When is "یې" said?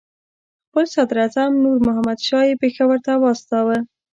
2.49-2.55